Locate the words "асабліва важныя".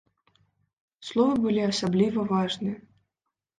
1.73-2.75